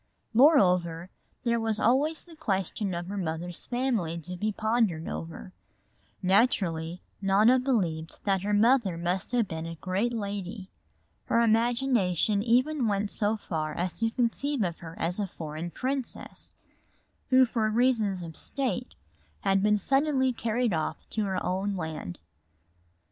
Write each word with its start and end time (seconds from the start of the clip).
Moreover, 0.33 1.11
there 1.43 1.59
was 1.59 1.79
always 1.79 2.23
the 2.23 2.35
question 2.35 2.95
of 2.95 3.05
her 3.05 3.17
mother's 3.17 3.67
family 3.67 4.17
to 4.21 4.35
be 4.35 4.51
pondered 4.51 5.07
over. 5.07 5.53
Naturally 6.23 7.03
Nona 7.21 7.59
believed 7.59 8.17
that 8.23 8.41
her 8.41 8.51
mother 8.51 8.97
must 8.97 9.31
have 9.31 9.47
been 9.47 9.67
a 9.67 9.75
great 9.75 10.11
lady. 10.11 10.71
Her 11.25 11.41
imagination 11.41 12.41
even 12.41 12.87
went 12.87 13.11
so 13.11 13.37
far 13.37 13.75
as 13.75 13.93
to 13.99 14.09
conceive 14.09 14.63
of 14.63 14.79
her 14.79 14.95
as 14.97 15.19
a 15.19 15.27
foreign 15.27 15.69
princess, 15.69 16.55
who 17.29 17.45
for 17.45 17.69
reasons 17.69 18.23
of 18.23 18.35
state 18.35 18.95
had 19.41 19.61
been 19.61 19.77
suddenly 19.77 20.33
carried 20.33 20.73
off 20.73 21.07
to 21.11 21.25
her 21.25 21.45
own 21.45 21.75
land. 21.75 22.17